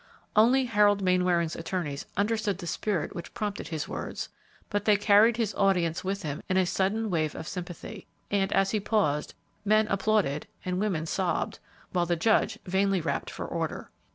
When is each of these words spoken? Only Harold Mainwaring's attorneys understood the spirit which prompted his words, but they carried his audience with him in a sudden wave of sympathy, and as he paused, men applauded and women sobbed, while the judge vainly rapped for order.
Only 0.35 0.65
Harold 0.65 1.03
Mainwaring's 1.03 1.55
attorneys 1.55 2.07
understood 2.17 2.57
the 2.57 2.65
spirit 2.65 3.13
which 3.13 3.35
prompted 3.35 3.67
his 3.67 3.87
words, 3.87 4.29
but 4.71 4.85
they 4.85 4.97
carried 4.97 5.37
his 5.37 5.53
audience 5.53 6.03
with 6.03 6.23
him 6.23 6.41
in 6.49 6.57
a 6.57 6.65
sudden 6.65 7.11
wave 7.11 7.35
of 7.35 7.47
sympathy, 7.47 8.07
and 8.31 8.51
as 8.51 8.71
he 8.71 8.79
paused, 8.79 9.35
men 9.63 9.85
applauded 9.89 10.47
and 10.65 10.79
women 10.79 11.05
sobbed, 11.05 11.59
while 11.91 12.07
the 12.07 12.15
judge 12.15 12.57
vainly 12.65 12.99
rapped 12.99 13.29
for 13.29 13.45
order. 13.45 13.91